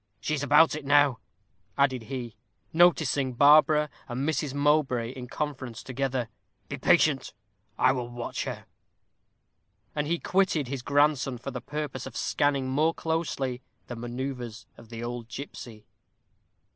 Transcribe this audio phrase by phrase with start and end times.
[0.19, 1.19] She is about it now,"
[1.77, 2.35] added he,
[2.73, 4.51] noticing Barbara and Mrs.
[4.51, 6.27] Mowbray in conference together.
[6.69, 7.35] "Be patient
[7.77, 8.65] I will watch her."
[9.95, 14.89] And he quitted his grandson for the purpose of scanning more closely the manœuvres of
[14.89, 15.85] the old gipsy.